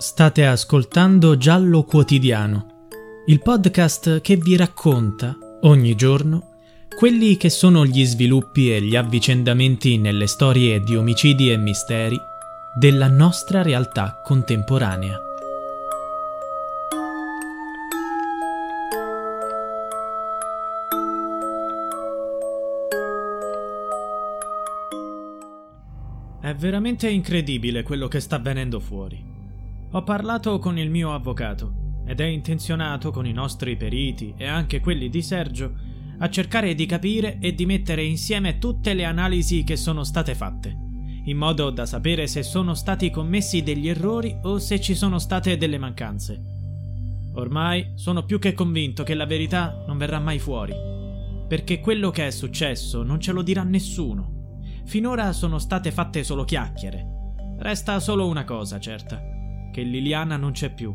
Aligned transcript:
State 0.00 0.46
ascoltando 0.46 1.36
Giallo 1.36 1.82
Quotidiano, 1.82 2.86
il 3.26 3.42
podcast 3.42 4.22
che 4.22 4.36
vi 4.36 4.56
racconta 4.56 5.36
ogni 5.60 5.94
giorno 5.94 6.54
quelli 6.96 7.36
che 7.36 7.50
sono 7.50 7.84
gli 7.84 8.02
sviluppi 8.06 8.72
e 8.72 8.80
gli 8.80 8.96
avvicendamenti 8.96 9.98
nelle 9.98 10.26
storie 10.26 10.80
di 10.80 10.96
omicidi 10.96 11.52
e 11.52 11.58
misteri 11.58 12.18
della 12.78 13.08
nostra 13.08 13.60
realtà 13.60 14.22
contemporanea. 14.24 15.20
È 26.40 26.54
veramente 26.54 27.06
incredibile 27.10 27.82
quello 27.82 28.08
che 28.08 28.20
sta 28.20 28.36
avvenendo 28.36 28.80
fuori. 28.80 29.29
Ho 29.92 30.04
parlato 30.04 30.60
con 30.60 30.78
il 30.78 30.88
mio 30.88 31.12
avvocato 31.12 32.02
ed 32.06 32.20
è 32.20 32.24
intenzionato 32.24 33.10
con 33.10 33.26
i 33.26 33.32
nostri 33.32 33.76
periti 33.76 34.32
e 34.36 34.46
anche 34.46 34.78
quelli 34.78 35.08
di 35.08 35.20
Sergio 35.20 35.72
a 36.18 36.28
cercare 36.30 36.76
di 36.76 36.86
capire 36.86 37.38
e 37.40 37.54
di 37.54 37.66
mettere 37.66 38.04
insieme 38.04 38.58
tutte 38.58 38.94
le 38.94 39.04
analisi 39.04 39.64
che 39.64 39.74
sono 39.74 40.04
state 40.04 40.36
fatte, 40.36 40.76
in 41.24 41.36
modo 41.36 41.70
da 41.70 41.86
sapere 41.86 42.28
se 42.28 42.44
sono 42.44 42.74
stati 42.74 43.10
commessi 43.10 43.64
degli 43.64 43.88
errori 43.88 44.38
o 44.42 44.60
se 44.60 44.80
ci 44.80 44.94
sono 44.94 45.18
state 45.18 45.56
delle 45.56 45.78
mancanze. 45.78 46.40
Ormai 47.34 47.92
sono 47.96 48.24
più 48.24 48.38
che 48.38 48.52
convinto 48.52 49.02
che 49.02 49.14
la 49.14 49.26
verità 49.26 49.82
non 49.88 49.98
verrà 49.98 50.20
mai 50.20 50.38
fuori, 50.38 50.72
perché 51.48 51.80
quello 51.80 52.10
che 52.10 52.28
è 52.28 52.30
successo 52.30 53.02
non 53.02 53.18
ce 53.18 53.32
lo 53.32 53.42
dirà 53.42 53.64
nessuno. 53.64 54.60
Finora 54.84 55.32
sono 55.32 55.58
state 55.58 55.90
fatte 55.90 56.22
solo 56.22 56.44
chiacchiere. 56.44 57.06
Resta 57.58 57.98
solo 57.98 58.28
una 58.28 58.44
cosa 58.44 58.78
certa, 58.78 59.29
che 59.70 59.82
Liliana 59.82 60.36
non 60.36 60.52
c'è 60.52 60.72
più 60.72 60.94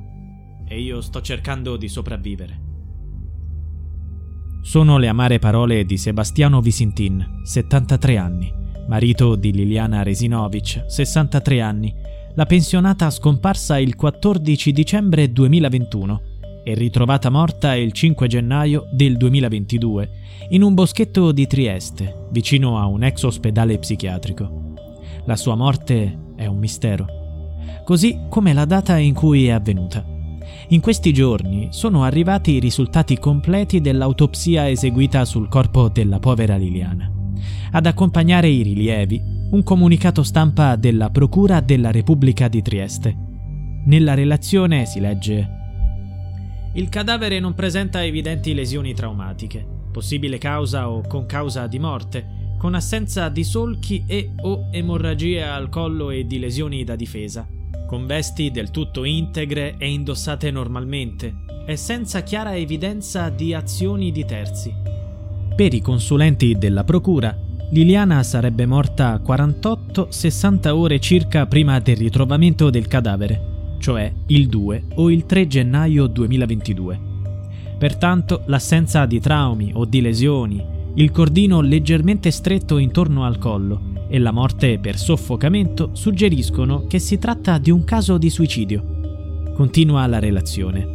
e 0.68 0.80
io 0.80 1.02
sto 1.02 1.22
cercando 1.22 1.78
di 1.78 1.88
sopravvivere. 1.88 2.62
Sono 4.62 4.98
le 4.98 5.08
amare 5.08 5.38
parole 5.38 5.86
di 5.86 5.98
Sebastiano 5.98 6.60
Visintin, 6.60 7.42
73 7.44 8.18
anni, 8.18 8.52
marito 8.88 9.36
di 9.36 9.52
Liliana 9.52 10.02
Resinovic, 10.02 10.86
63 10.88 11.62
anni, 11.62 11.94
la 12.34 12.46
pensionata 12.46 13.10
scomparsa 13.10 13.78
il 13.78 13.96
14 13.96 14.72
dicembre 14.72 15.32
2021 15.32 16.22
e 16.64 16.74
ritrovata 16.74 17.30
morta 17.30 17.76
il 17.76 17.92
5 17.92 18.28
gennaio 18.28 18.88
del 18.92 19.18
2022 19.18 20.10
in 20.50 20.64
un 20.64 20.74
boschetto 20.74 21.32
di 21.32 21.46
Trieste, 21.46 22.28
vicino 22.32 22.80
a 22.80 22.88
un 22.88 23.04
ex 23.04 23.22
ospedale 23.22 23.78
psichiatrico. 23.78 24.74
La 25.26 25.36
sua 25.36 25.56
morte 25.56 26.34
è 26.36 26.48
un 26.48 26.58
mistero, 26.58 27.25
così 27.84 28.22
come 28.30 28.54
la 28.54 28.66
data 28.66 28.98
in 28.98 29.14
cui 29.14 29.48
è 29.48 29.52
avvenuta. 29.52 30.04
In 30.70 30.82
questi 30.82 31.14
giorni 31.14 31.68
sono 31.72 32.04
arrivati 32.04 32.54
i 32.54 32.60
risultati 32.60 33.20
completi 33.20 33.82
dell'autopsia 33.82 34.70
eseguita 34.70 35.24
sul 35.26 35.48
corpo 35.48 35.90
della 35.90 36.20
povera 36.20 36.56
Liliana. 36.56 37.12
Ad 37.72 37.86
accompagnare 37.86 38.48
i 38.48 38.64
rilievi, 38.64 39.22
un 39.52 39.62
comunicato 39.64 40.24
stampa 40.24 40.76
della 40.76 41.10
Procura 41.12 41.60
della 41.60 41.92
Repubblica 41.92 42.48
di 42.48 42.62
Trieste. 42.62 43.16
Nella 43.86 44.16
relazione 44.16 44.86
si 44.86 45.00
legge 45.00 45.50
Il 46.74 46.90
cadavere 46.90 47.40
non 47.40 47.54
presenta 47.54 48.04
evidenti 48.04 48.56
lesioni 48.56 48.94
traumatiche, 48.94 49.66
possibile 49.92 50.40
causa 50.40 50.90
o 50.90 51.04
con 51.08 51.28
causa 51.28 51.68
di 51.68 51.78
morte, 51.78 52.45
con 52.66 52.74
assenza 52.74 53.30
di 53.30 53.44
solchi 53.44 54.06
e 54.08 54.32
o 54.42 54.70
emorragie 54.72 55.44
al 55.44 55.70
collo 55.70 56.10
e 56.10 56.26
di 56.26 56.40
lesioni 56.40 56.84
da 56.84 56.96
difesa, 56.96 57.48
con 57.86 58.08
vesti 58.08 58.50
del 58.50 58.72
tutto 58.72 59.04
integre 59.04 59.76
e 59.78 59.88
indossate 59.88 60.50
normalmente 60.50 61.44
e 61.68 61.76
senza 61.76 62.24
chiara 62.24 62.56
evidenza 62.56 63.30
di 63.30 63.54
azioni 63.54 64.12
di 64.12 64.26
terzi. 64.26 64.74
Per 65.56 65.76
i 65.76 65.80
consulenti 65.80 66.56
della 66.58 66.84
procura, 66.84 67.38
Liliana 67.70 68.24
sarebbe 68.24 68.66
morta 68.66 69.22
48-60 69.24 70.70
ore 70.70 71.00
circa 71.00 71.46
prima 71.46 71.78
del 71.78 71.98
ritrovamento 71.98 72.72
del 72.72 72.88
cadavere, 72.88 73.76
cioè 73.78 74.12
il 74.26 74.48
2 74.48 74.86
o 74.96 75.12
il 75.12 75.28
3 75.28 75.46
gennaio 75.46 76.08
2022. 76.08 77.00
Pertanto 77.78 78.42
l'assenza 78.48 79.06
di 79.06 79.20
traumi 79.20 79.70
o 79.76 79.86
di 79.86 80.02
lesioni, 80.02 80.74
il 80.98 81.12
cordino 81.12 81.60
leggermente 81.60 82.32
stretto 82.32 82.78
intorno 82.78 83.26
al 83.26 83.38
collo 83.38 84.08
e 84.08 84.18
la 84.18 84.32
morte 84.32 84.80
per 84.80 84.98
soffocamento 84.98 85.90
suggeriscono 85.92 86.88
che 86.88 87.00
si 87.00 87.18
tratta 87.18 87.58
di 87.58 87.70
un 87.70 87.84
caso 87.84 88.18
di 88.18 88.30
suicidio. 88.30 89.52
Continua 89.54 90.08
la 90.08 90.20
relazione. 90.20 90.88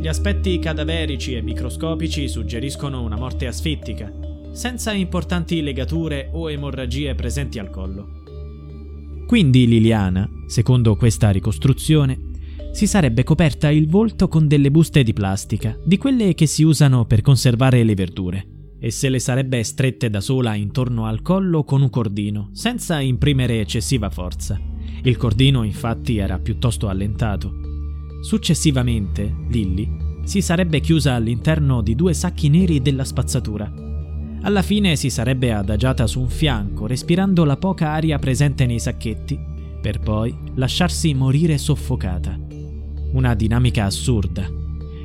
Gli 0.00 0.08
aspetti 0.08 0.58
cadaverici 0.58 1.34
e 1.34 1.42
microscopici 1.42 2.28
suggeriscono 2.28 3.02
una 3.02 3.16
morte 3.16 3.46
asfittica, 3.46 4.12
senza 4.50 4.92
importanti 4.92 5.62
legature 5.62 6.30
o 6.32 6.50
emorragie 6.50 7.14
presenti 7.14 7.60
al 7.60 7.70
collo. 7.70 8.22
Quindi 9.26 9.68
Liliana, 9.68 10.28
secondo 10.46 10.96
questa 10.96 11.30
ricostruzione, 11.30 12.30
si 12.72 12.88
sarebbe 12.88 13.22
coperta 13.22 13.70
il 13.70 13.88
volto 13.88 14.26
con 14.26 14.48
delle 14.48 14.72
buste 14.72 15.04
di 15.04 15.12
plastica, 15.12 15.78
di 15.84 15.98
quelle 15.98 16.34
che 16.34 16.46
si 16.46 16.64
usano 16.64 17.04
per 17.04 17.20
conservare 17.20 17.82
le 17.84 17.94
verdure, 17.94 18.46
e 18.80 18.90
se 18.90 19.08
le 19.08 19.18
sarebbe 19.18 19.62
strette 19.62 20.08
da 20.08 20.20
sola 20.20 20.54
intorno 20.54 21.06
al 21.06 21.22
collo 21.22 21.64
con 21.64 21.82
un 21.82 21.90
cordino, 21.90 22.50
senza 22.52 23.00
imprimere 23.00 23.60
eccessiva 23.60 24.10
forza. 24.10 24.60
Il 25.02 25.16
cordino 25.16 25.62
infatti 25.62 26.18
era 26.18 26.38
piuttosto 26.38 26.88
allentato. 26.88 27.52
Successivamente, 28.20 29.34
Lilly 29.48 30.06
si 30.24 30.42
sarebbe 30.42 30.80
chiusa 30.80 31.14
all'interno 31.14 31.80
di 31.80 31.94
due 31.94 32.12
sacchi 32.12 32.48
neri 32.48 32.82
della 32.82 33.04
spazzatura. 33.04 33.72
Alla 34.42 34.62
fine 34.62 34.94
si 34.94 35.10
sarebbe 35.10 35.52
adagiata 35.52 36.06
su 36.06 36.20
un 36.20 36.28
fianco, 36.28 36.86
respirando 36.86 37.44
la 37.44 37.56
poca 37.56 37.90
aria 37.90 38.18
presente 38.18 38.66
nei 38.66 38.78
sacchetti, 38.78 39.38
per 39.80 40.00
poi 40.00 40.36
lasciarsi 40.54 41.14
morire 41.14 41.58
soffocata. 41.58 42.38
Una 43.12 43.34
dinamica 43.34 43.84
assurda. 43.84 44.46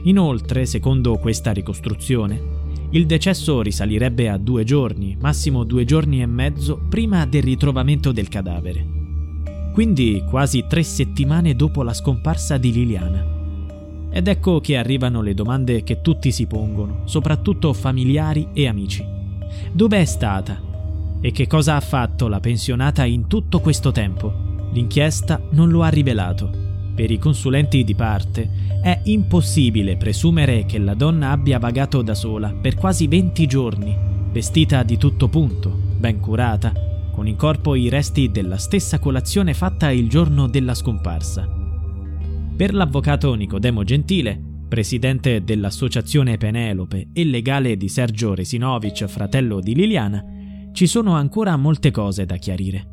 Inoltre, 0.04 0.66
secondo 0.66 1.18
questa 1.18 1.52
ricostruzione, 1.52 2.53
il 2.94 3.08
decesso 3.08 3.62
risalirebbe 3.64 4.30
a 4.30 4.38
due 4.38 4.64
giorni, 4.64 5.18
massimo 5.20 5.64
due 5.64 5.84
giorni 5.84 6.22
e 6.22 6.28
mezzo 6.28 6.80
prima 6.90 7.26
del 7.26 7.42
ritrovamento 7.42 8.12
del 8.12 8.30
cadavere. 8.30 8.86
Quindi 9.74 10.24
quasi 10.30 10.66
tre 10.68 10.84
settimane 10.84 11.56
dopo 11.56 11.82
la 11.82 11.94
scomparsa 11.94 12.58
di 12.58 12.72
Liliana. 12.72 13.26
Ed 14.12 14.28
ecco 14.28 14.60
che 14.60 14.78
arrivano 14.78 15.24
le 15.24 15.34
domande 15.34 15.82
che 15.82 16.02
tutti 16.02 16.32
si 16.32 16.46
pongono, 16.46 17.02
soprattutto 17.06 17.74
familiari 17.74 18.50
e 18.54 18.68
amici. 18.68 19.04
Dove 19.72 20.00
è 20.00 20.06
stata? 20.06 20.62
E 21.20 21.32
che 21.32 21.48
cosa 21.48 21.76
ha 21.76 21.82
fatto 21.82 22.28
la 22.28 22.40
pensionata 22.40 23.06
in 23.06 23.26
tutto 23.26 23.60
questo 23.60 23.92
tempo? 23.92 24.32
L'inchiesta 24.72 25.42
non 25.54 25.72
lo 25.72 25.82
ha 25.82 25.90
rivelato. 25.90 26.63
Per 26.96 27.10
i 27.10 27.18
consulenti 27.18 27.84
di 27.84 27.96
parte 27.96 28.50
è 28.82 29.02
impossibile 29.06 29.98
presumere 29.98 30.66
che 30.66 30.78
la 30.78 30.94
donna 30.94 31.32
abbia 31.32 31.58
vagato 31.58 32.04
da 32.04 32.14
sola 32.14 32.54
per 32.54 32.76
quasi 32.76 33.08
20 33.08 33.48
giorni, 33.48 33.98
vestita 34.32 34.84
di 34.84 34.98
tutto 34.98 35.28
punto, 35.28 35.70
ben 35.72 36.20
curata, 36.20 36.72
con 37.12 37.28
in 37.28 37.36
corpo 37.36 37.74
i 37.74 37.90
resti 37.90 38.30
della 38.30 38.58
stessa 38.58 39.00
colazione 39.00 39.56
fatta 39.56 39.90
il 39.90 40.08
giorno 40.08 40.48
della 40.48 40.76
scomparsa. 40.76 41.48
Per 42.56 42.74
l'avvocato 42.76 43.34
Nicodemo 43.34 43.84
Gentile, 43.84 44.40
presidente 44.68 45.44
dell'Associazione 45.44 46.38
Penelope 46.38 47.10
e 47.12 47.26
legale 47.26 47.76
di 47.76 47.90
Sergio 47.90 48.36
Resinovic, 48.36 49.06
fratello 49.06 49.60
di 49.60 49.74
Liliana, 49.74 50.24
ci 50.74 50.86
sono 50.86 51.14
ancora 51.14 51.56
molte 51.58 51.90
cose 51.90 52.26
da 52.26 52.38
chiarire. 52.38 52.93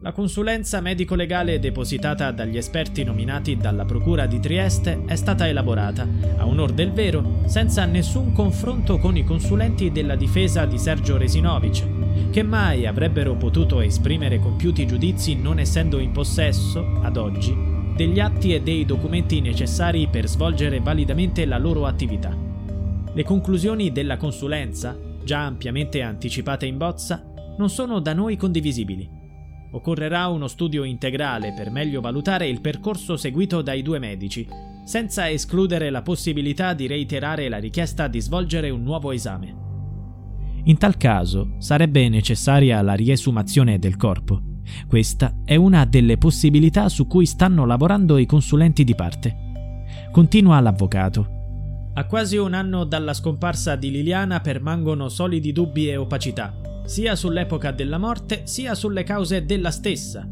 La 0.00 0.12
consulenza 0.12 0.80
medico-legale 0.80 1.58
depositata 1.58 2.30
dagli 2.30 2.58
esperti 2.58 3.02
nominati 3.02 3.56
dalla 3.56 3.86
Procura 3.86 4.26
di 4.26 4.38
Trieste 4.38 5.02
è 5.06 5.16
stata 5.16 5.48
elaborata, 5.48 6.06
a 6.36 6.46
onor 6.46 6.72
del 6.72 6.92
vero, 6.92 7.40
senza 7.46 7.86
nessun 7.86 8.34
confronto 8.34 8.98
con 8.98 9.16
i 9.16 9.24
consulenti 9.24 9.90
della 9.90 10.14
difesa 10.14 10.66
di 10.66 10.78
Sergio 10.78 11.16
Resinovic, 11.16 12.30
che 12.30 12.42
mai 12.42 12.86
avrebbero 12.86 13.36
potuto 13.36 13.80
esprimere 13.80 14.38
compiuti 14.38 14.86
giudizi 14.86 15.34
non 15.34 15.58
essendo 15.58 15.98
in 15.98 16.12
possesso, 16.12 17.00
ad 17.02 17.16
oggi, 17.16 17.56
degli 17.96 18.20
atti 18.20 18.52
e 18.52 18.60
dei 18.60 18.84
documenti 18.84 19.40
necessari 19.40 20.08
per 20.08 20.28
svolgere 20.28 20.78
validamente 20.78 21.46
la 21.46 21.56
loro 21.56 21.86
attività. 21.86 22.36
Le 23.14 23.24
conclusioni 23.24 23.90
della 23.92 24.18
consulenza, 24.18 24.94
già 25.24 25.46
ampiamente 25.46 26.02
anticipate 26.02 26.66
in 26.66 26.76
bozza, 26.76 27.24
non 27.56 27.70
sono 27.70 27.98
da 28.00 28.12
noi 28.12 28.36
condivisibili. 28.36 29.15
Occorrerà 29.76 30.28
uno 30.28 30.48
studio 30.48 30.84
integrale 30.84 31.52
per 31.52 31.70
meglio 31.70 32.00
valutare 32.00 32.48
il 32.48 32.62
percorso 32.62 33.18
seguito 33.18 33.60
dai 33.60 33.82
due 33.82 33.98
medici, 33.98 34.48
senza 34.86 35.28
escludere 35.28 35.90
la 35.90 36.00
possibilità 36.00 36.72
di 36.72 36.86
reiterare 36.86 37.50
la 37.50 37.58
richiesta 37.58 38.08
di 38.08 38.18
svolgere 38.20 38.70
un 38.70 38.82
nuovo 38.82 39.12
esame. 39.12 39.54
In 40.64 40.78
tal 40.78 40.96
caso 40.96 41.56
sarebbe 41.58 42.08
necessaria 42.08 42.80
la 42.80 42.94
riesumazione 42.94 43.78
del 43.78 43.96
corpo. 43.96 44.40
Questa 44.88 45.42
è 45.44 45.56
una 45.56 45.84
delle 45.84 46.16
possibilità 46.16 46.88
su 46.88 47.06
cui 47.06 47.26
stanno 47.26 47.66
lavorando 47.66 48.16
i 48.16 48.24
consulenti 48.24 48.82
di 48.82 48.94
parte. 48.94 49.84
Continua 50.10 50.58
l'avvocato. 50.60 51.34
A 51.92 52.06
quasi 52.06 52.38
un 52.38 52.54
anno 52.54 52.84
dalla 52.84 53.12
scomparsa 53.12 53.76
di 53.76 53.90
Liliana 53.90 54.40
permangono 54.40 55.10
solidi 55.10 55.52
dubbi 55.52 55.90
e 55.90 55.98
opacità, 55.98 56.54
sia 56.86 57.14
sull'epoca 57.14 57.72
della 57.72 57.98
morte 57.98 58.42
sia 58.46 58.74
sulle 58.74 59.02
cause 59.02 59.44
della 59.44 59.70
stessa, 59.70 60.26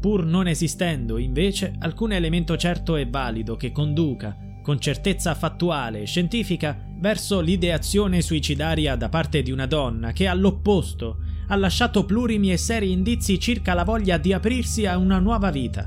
pur 0.00 0.24
non 0.24 0.48
esistendo 0.48 1.18
invece 1.18 1.74
alcun 1.78 2.12
elemento 2.12 2.56
certo 2.56 2.96
e 2.96 3.06
valido 3.06 3.56
che 3.56 3.72
conduca, 3.72 4.36
con 4.62 4.80
certezza 4.80 5.34
fattuale 5.34 6.02
e 6.02 6.06
scientifica, 6.06 6.76
verso 6.98 7.40
l'ideazione 7.40 8.20
suicidaria 8.20 8.96
da 8.96 9.08
parte 9.08 9.42
di 9.42 9.50
una 9.50 9.66
donna 9.66 10.12
che 10.12 10.26
all'opposto 10.26 11.18
ha 11.46 11.56
lasciato 11.56 12.04
plurimi 12.04 12.52
e 12.52 12.56
seri 12.56 12.90
indizi 12.90 13.38
circa 13.38 13.74
la 13.74 13.84
voglia 13.84 14.18
di 14.18 14.32
aprirsi 14.32 14.84
a 14.84 14.98
una 14.98 15.18
nuova 15.18 15.50
vita. 15.50 15.86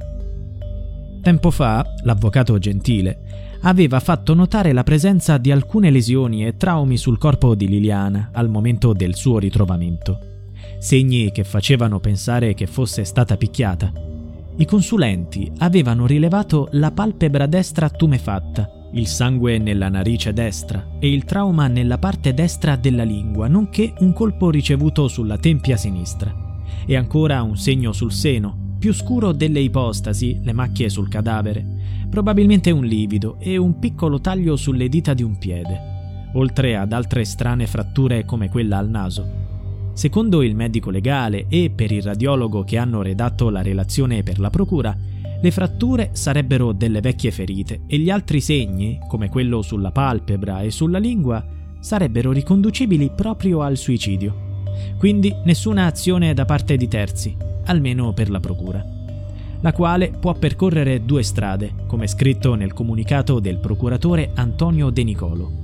Tempo 1.21 1.51
fa, 1.51 1.85
l'avvocato 2.01 2.57
Gentile 2.57 3.59
aveva 3.61 3.99
fatto 3.99 4.33
notare 4.33 4.73
la 4.73 4.81
presenza 4.81 5.37
di 5.37 5.51
alcune 5.51 5.91
lesioni 5.91 6.47
e 6.47 6.57
traumi 6.57 6.97
sul 6.97 7.19
corpo 7.19 7.53
di 7.53 7.67
Liliana 7.67 8.29
al 8.33 8.49
momento 8.49 8.91
del 8.93 9.13
suo 9.13 9.37
ritrovamento, 9.37 10.19
segni 10.79 11.31
che 11.31 11.43
facevano 11.43 11.99
pensare 11.99 12.55
che 12.55 12.65
fosse 12.65 13.03
stata 13.03 13.37
picchiata. 13.37 13.93
I 14.57 14.65
consulenti 14.65 15.51
avevano 15.59 16.07
rilevato 16.07 16.69
la 16.71 16.89
palpebra 16.89 17.45
destra 17.45 17.87
tumefatta, 17.87 18.89
il 18.93 19.05
sangue 19.05 19.59
nella 19.59 19.89
narice 19.89 20.33
destra 20.33 20.97
e 20.99 21.13
il 21.13 21.23
trauma 21.23 21.67
nella 21.67 21.99
parte 21.99 22.33
destra 22.33 22.75
della 22.75 23.03
lingua, 23.03 23.47
nonché 23.47 23.93
un 23.99 24.11
colpo 24.11 24.49
ricevuto 24.49 25.07
sulla 25.07 25.37
tempia 25.37 25.77
sinistra, 25.77 26.33
e 26.83 26.95
ancora 26.95 27.43
un 27.43 27.57
segno 27.57 27.93
sul 27.93 28.11
seno, 28.11 28.60
più 28.81 28.93
scuro 28.93 29.31
delle 29.31 29.59
ipostasi, 29.59 30.39
le 30.41 30.53
macchie 30.53 30.89
sul 30.89 31.07
cadavere, 31.07 31.63
probabilmente 32.09 32.71
un 32.71 32.83
livido 32.83 33.35
e 33.37 33.55
un 33.55 33.77
piccolo 33.77 34.19
taglio 34.19 34.55
sulle 34.55 34.89
dita 34.89 35.13
di 35.13 35.21
un 35.21 35.37
piede, 35.37 36.31
oltre 36.33 36.75
ad 36.75 36.91
altre 36.91 37.23
strane 37.23 37.67
fratture 37.67 38.25
come 38.25 38.49
quella 38.49 38.79
al 38.79 38.89
naso. 38.89 39.91
Secondo 39.93 40.41
il 40.41 40.55
medico 40.55 40.89
legale 40.89 41.45
e 41.47 41.69
per 41.69 41.91
il 41.91 42.01
radiologo 42.01 42.63
che 42.63 42.79
hanno 42.79 43.03
redatto 43.03 43.51
la 43.51 43.61
relazione 43.61 44.23
per 44.23 44.39
la 44.39 44.49
procura, 44.49 44.97
le 45.39 45.51
fratture 45.51 46.09
sarebbero 46.13 46.71
delle 46.71 47.01
vecchie 47.01 47.29
ferite 47.29 47.81
e 47.85 47.99
gli 47.99 48.09
altri 48.09 48.41
segni, 48.41 48.97
come 49.07 49.29
quello 49.29 49.61
sulla 49.61 49.91
palpebra 49.91 50.61
e 50.61 50.71
sulla 50.71 50.97
lingua, 50.97 51.45
sarebbero 51.79 52.31
riconducibili 52.31 53.11
proprio 53.15 53.61
al 53.61 53.77
suicidio. 53.77 54.50
Quindi 54.97 55.35
nessuna 55.43 55.85
azione 55.85 56.33
da 56.33 56.45
parte 56.45 56.77
di 56.77 56.87
terzi, 56.87 57.35
almeno 57.65 58.13
per 58.13 58.29
la 58.29 58.39
procura 58.39 58.99
la 59.61 59.73
quale 59.73 60.09
può 60.09 60.33
percorrere 60.33 61.05
due 61.05 61.21
strade, 61.23 61.73
come 61.85 62.07
scritto 62.07 62.55
nel 62.55 62.73
comunicato 62.73 63.39
del 63.39 63.57
procuratore 63.57 64.31
Antonio 64.33 64.89
De 64.89 65.03
Nicolo. 65.03 65.59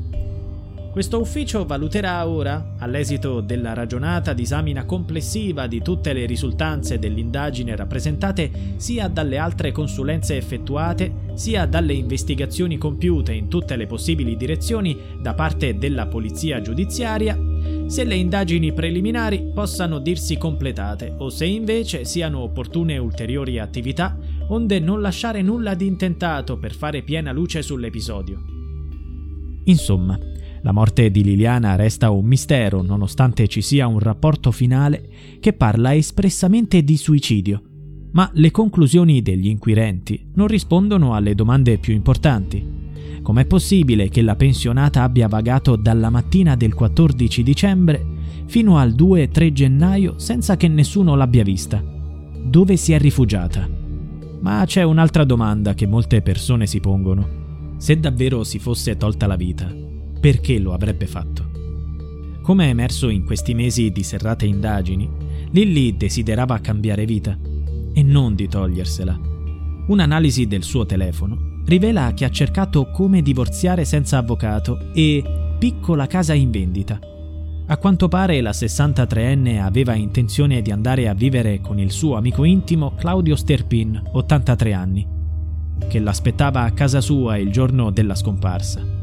Questo 0.91 1.19
ufficio 1.19 1.65
valuterà 1.65 2.27
ora, 2.27 2.73
all'esito 2.79 3.41
della 3.41 3.73
ragionata 3.73 4.33
disamina 4.33 4.83
complessiva 4.85 5.67
di 5.67 5.81
tutte 5.83 6.11
le 6.11 6.25
risultanze 6.25 6.97
dell'indagine 6.97 7.75
rappresentate 7.75 8.49
sia 8.77 9.07
dalle 9.07 9.37
altre 9.37 9.71
consulenze 9.71 10.37
effettuate, 10.37 11.11
sia 11.35 11.67
dalle 11.67 11.93
investigazioni 11.93 12.77
compiute 12.77 13.33
in 13.33 13.47
tutte 13.47 13.75
le 13.75 13.85
possibili 13.85 14.35
direzioni 14.35 14.97
da 15.21 15.35
parte 15.35 15.77
della 15.77 16.07
polizia 16.07 16.61
giudiziaria, 16.61 17.37
se 17.87 18.03
le 18.03 18.15
indagini 18.15 18.73
preliminari 18.73 19.51
possano 19.53 19.99
dirsi 19.99 20.37
completate 20.37 21.13
o 21.17 21.29
se 21.29 21.45
invece 21.45 22.03
siano 22.05 22.39
opportune 22.39 22.97
ulteriori 22.97 23.59
attività, 23.59 24.17
onde 24.49 24.79
non 24.79 25.01
lasciare 25.01 25.41
nulla 25.41 25.73
di 25.73 25.87
intentato 25.87 26.57
per 26.57 26.73
fare 26.73 27.01
piena 27.01 27.31
luce 27.31 27.61
sull'episodio. 27.61 28.39
Insomma, 29.65 30.19
la 30.61 30.71
morte 30.71 31.11
di 31.11 31.23
Liliana 31.23 31.75
resta 31.75 32.09
un 32.09 32.25
mistero 32.25 32.81
nonostante 32.81 33.47
ci 33.47 33.61
sia 33.61 33.87
un 33.87 33.99
rapporto 33.99 34.51
finale 34.51 35.09
che 35.39 35.53
parla 35.53 35.95
espressamente 35.95 36.83
di 36.83 36.97
suicidio, 36.97 37.61
ma 38.11 38.29
le 38.33 38.51
conclusioni 38.51 39.21
degli 39.21 39.47
inquirenti 39.47 40.29
non 40.35 40.47
rispondono 40.47 41.13
alle 41.13 41.35
domande 41.35 41.77
più 41.77 41.93
importanti. 41.93 42.86
Com'è 43.21 43.45
possibile 43.45 44.09
che 44.09 44.21
la 44.21 44.35
pensionata 44.35 45.03
abbia 45.03 45.27
vagato 45.27 45.75
dalla 45.75 46.09
mattina 46.09 46.55
del 46.55 46.73
14 46.73 47.43
dicembre 47.43 48.05
fino 48.45 48.77
al 48.77 48.93
2-3 48.93 49.51
gennaio 49.51 50.13
senza 50.17 50.55
che 50.55 50.67
nessuno 50.67 51.15
l'abbia 51.15 51.43
vista? 51.43 51.83
Dove 52.41 52.77
si 52.77 52.93
è 52.93 52.99
rifugiata? 52.99 53.67
Ma 54.39 54.63
c'è 54.65 54.83
un'altra 54.83 55.25
domanda 55.25 55.73
che 55.73 55.87
molte 55.87 56.21
persone 56.21 56.67
si 56.67 56.79
pongono. 56.79 57.75
Se 57.77 57.99
davvero 57.99 58.43
si 58.43 58.59
fosse 58.59 58.95
tolta 58.95 59.27
la 59.27 59.35
vita, 59.35 59.69
perché 60.19 60.57
lo 60.57 60.73
avrebbe 60.73 61.05
fatto? 61.05 61.49
Come 62.41 62.65
è 62.65 62.69
emerso 62.69 63.09
in 63.09 63.25
questi 63.25 63.53
mesi 63.53 63.91
di 63.91 64.03
serrate 64.03 64.45
indagini, 64.45 65.09
Lilly 65.51 65.97
desiderava 65.97 66.59
cambiare 66.59 67.05
vita 67.05 67.37
e 67.93 68.03
non 68.03 68.35
di 68.35 68.47
togliersela. 68.47 69.19
Un'analisi 69.87 70.47
del 70.47 70.63
suo 70.63 70.85
telefono 70.85 71.55
rivela 71.67 72.13
che 72.13 72.23
ha 72.23 72.29
cercato 72.29 72.89
come 72.91 73.21
divorziare 73.21 73.83
senza 73.83 74.17
avvocato 74.17 74.91
e 74.93 75.23
piccola 75.59 76.07
casa 76.07 76.33
in 76.33 76.49
vendita. 76.49 76.97
A 77.69 77.77
quanto 77.77 78.07
pare 78.07 78.39
la 78.39 78.51
63enne 78.51 79.61
aveva 79.61 79.93
intenzione 79.93 80.61
di 80.61 80.71
andare 80.71 81.09
a 81.09 81.13
vivere 81.13 81.59
con 81.59 81.77
il 81.77 81.91
suo 81.91 82.15
amico 82.15 82.45
intimo 82.45 82.93
Claudio 82.95 83.35
Sterpin, 83.35 84.01
83 84.13 84.73
anni, 84.73 85.05
che 85.89 85.99
l'aspettava 85.99 86.61
a 86.61 86.71
casa 86.71 87.01
sua 87.01 87.35
il 87.35 87.51
giorno 87.51 87.91
della 87.91 88.15
scomparsa. 88.15 88.95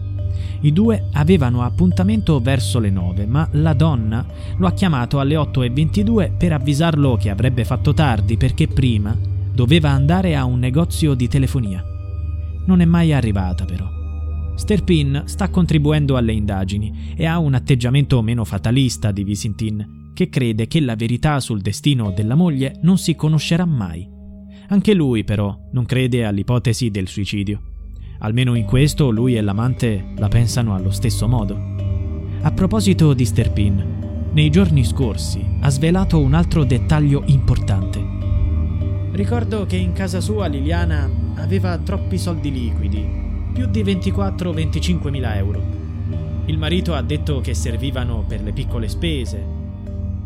I 0.60 0.72
due 0.72 1.08
avevano 1.12 1.62
appuntamento 1.62 2.40
verso 2.40 2.78
le 2.78 2.88
9, 2.88 3.26
ma 3.26 3.46
la 3.52 3.74
donna 3.74 4.24
lo 4.56 4.66
ha 4.66 4.72
chiamato 4.72 5.20
alle 5.20 5.34
8.22 5.34 6.34
per 6.34 6.54
avvisarlo 6.54 7.16
che 7.16 7.28
avrebbe 7.28 7.66
fatto 7.66 7.92
tardi 7.92 8.38
perché 8.38 8.66
prima 8.68 9.14
doveva 9.52 9.90
andare 9.90 10.34
a 10.34 10.46
un 10.46 10.58
negozio 10.58 11.12
di 11.12 11.28
telefonia 11.28 11.84
non 12.66 12.80
è 12.80 12.84
mai 12.84 13.12
arrivata 13.12 13.64
però. 13.64 13.88
Sterpin 14.56 15.22
sta 15.26 15.48
contribuendo 15.50 16.16
alle 16.16 16.32
indagini 16.32 17.12
e 17.16 17.26
ha 17.26 17.38
un 17.38 17.54
atteggiamento 17.54 18.22
meno 18.22 18.44
fatalista 18.44 19.10
di 19.10 19.24
Visintin, 19.24 20.12
che 20.14 20.28
crede 20.28 20.68
che 20.68 20.80
la 20.80 20.94
verità 20.94 21.40
sul 21.40 21.60
destino 21.60 22.12
della 22.12 22.36
moglie 22.36 22.78
non 22.82 22.96
si 22.96 23.16
conoscerà 23.16 23.64
mai. 23.64 24.08
Anche 24.68 24.94
lui 24.94 25.24
però 25.24 25.56
non 25.72 25.84
crede 25.84 26.24
all'ipotesi 26.24 26.90
del 26.90 27.08
suicidio. 27.08 27.60
Almeno 28.20 28.54
in 28.54 28.64
questo 28.64 29.10
lui 29.10 29.36
e 29.36 29.42
l'amante 29.42 30.12
la 30.16 30.28
pensano 30.28 30.74
allo 30.74 30.90
stesso 30.90 31.28
modo. 31.28 31.58
A 32.42 32.50
proposito 32.52 33.12
di 33.12 33.24
Sterpin, 33.24 34.30
nei 34.32 34.50
giorni 34.50 34.84
scorsi 34.84 35.44
ha 35.60 35.68
svelato 35.68 36.20
un 36.20 36.34
altro 36.34 36.64
dettaglio 36.64 37.22
importante. 37.26 38.23
Ricordo 39.14 39.64
che 39.64 39.76
in 39.76 39.92
casa 39.92 40.20
sua 40.20 40.48
Liliana 40.48 41.08
aveva 41.36 41.78
troppi 41.78 42.18
soldi 42.18 42.50
liquidi, 42.50 43.08
più 43.52 43.66
di 43.66 43.84
24-25 43.84 45.08
mila 45.08 45.36
euro. 45.36 45.62
Il 46.46 46.58
marito 46.58 46.94
ha 46.94 47.00
detto 47.00 47.40
che 47.40 47.54
servivano 47.54 48.24
per 48.26 48.42
le 48.42 48.52
piccole 48.52 48.88
spese. 48.88 49.40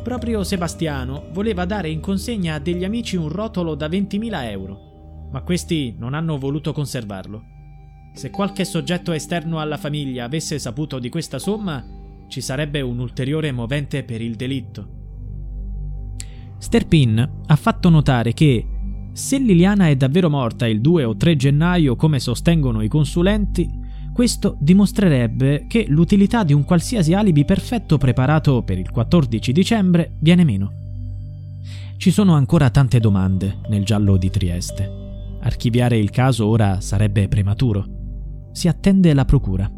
Proprio 0.02 0.42
Sebastiano 0.42 1.26
voleva 1.32 1.66
dare 1.66 1.90
in 1.90 2.00
consegna 2.00 2.54
a 2.54 2.58
degli 2.58 2.82
amici 2.82 3.16
un 3.16 3.28
rotolo 3.28 3.74
da 3.74 3.88
20.000 3.88 4.50
euro, 4.50 5.28
ma 5.32 5.42
questi 5.42 5.94
non 5.98 6.14
hanno 6.14 6.38
voluto 6.38 6.72
conservarlo. 6.72 7.42
Se 8.14 8.30
qualche 8.30 8.64
soggetto 8.64 9.12
esterno 9.12 9.60
alla 9.60 9.76
famiglia 9.76 10.24
avesse 10.24 10.58
saputo 10.58 10.98
di 10.98 11.10
questa 11.10 11.38
somma, 11.38 11.84
ci 12.28 12.40
sarebbe 12.40 12.80
un 12.80 13.00
ulteriore 13.00 13.52
movente 13.52 14.02
per 14.02 14.22
il 14.22 14.34
delitto. 14.34 14.96
Sterpin 16.56 17.42
ha 17.46 17.56
fatto 17.56 17.90
notare 17.90 18.32
che 18.32 18.66
se 19.18 19.36
Liliana 19.36 19.88
è 19.88 19.96
davvero 19.96 20.30
morta 20.30 20.68
il 20.68 20.80
2 20.80 21.02
o 21.02 21.16
3 21.16 21.34
gennaio, 21.34 21.96
come 21.96 22.20
sostengono 22.20 22.82
i 22.82 22.88
consulenti, 22.88 23.68
questo 24.12 24.56
dimostrerebbe 24.60 25.64
che 25.66 25.86
l'utilità 25.88 26.44
di 26.44 26.52
un 26.52 26.62
qualsiasi 26.62 27.14
alibi 27.14 27.44
perfetto 27.44 27.98
preparato 27.98 28.62
per 28.62 28.78
il 28.78 28.90
14 28.90 29.50
dicembre 29.50 30.12
viene 30.20 30.44
meno. 30.44 30.72
Ci 31.96 32.12
sono 32.12 32.34
ancora 32.34 32.70
tante 32.70 33.00
domande 33.00 33.58
nel 33.68 33.84
giallo 33.84 34.16
di 34.16 34.30
Trieste. 34.30 34.88
Archiviare 35.40 35.98
il 35.98 36.10
caso 36.10 36.46
ora 36.46 36.80
sarebbe 36.80 37.26
prematuro. 37.26 37.86
Si 38.52 38.68
attende 38.68 39.12
la 39.14 39.24
procura. 39.24 39.77